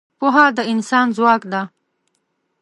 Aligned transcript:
پوهه 0.19 0.45
د 0.57 0.59
انسان 0.71 1.05
ځواک 1.17 1.41
ده. 1.51 1.61